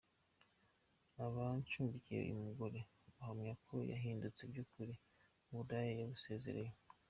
[1.23, 4.93] Abacumbikiye uyu mugore bahamya ko yahindutse by’ukuri,
[5.49, 6.73] uburaya yabusezereye.